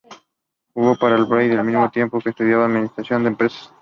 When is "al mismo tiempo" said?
1.59-2.19